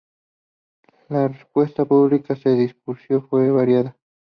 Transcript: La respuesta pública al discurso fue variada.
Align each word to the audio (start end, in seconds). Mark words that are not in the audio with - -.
La 1.09 1.27
respuesta 1.27 1.85
pública 1.85 2.35
al 2.45 2.57
discurso 2.57 3.21
fue 3.29 3.51
variada. 3.51 3.95